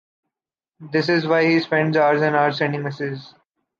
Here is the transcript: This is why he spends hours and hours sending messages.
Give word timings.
This 0.91 1.09
is 1.09 1.27
why 1.27 1.45
he 1.45 1.59
spends 1.59 1.95
hours 1.95 2.23
and 2.23 2.35
hours 2.35 2.57
sending 2.57 2.81
messages. 2.81 3.35